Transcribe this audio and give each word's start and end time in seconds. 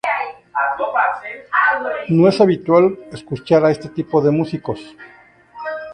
no 2.09 2.27
es 2.27 2.41
habitual 2.41 2.97
escuchar 3.11 3.63
a 3.63 3.69
este 3.69 3.89
tipo 3.89 4.19
de 4.19 4.31
músicos 4.31 4.79